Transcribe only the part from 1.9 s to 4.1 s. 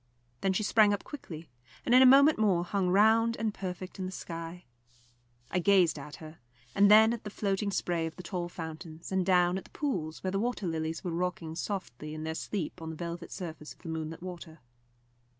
in a moment more hung round and perfect in